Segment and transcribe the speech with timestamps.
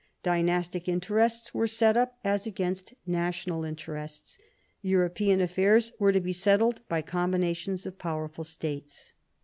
[0.23, 4.39] Dynastic interests were set up as against national interests.
[4.81, 9.13] European affairs were to be settled by combinations of powerful states.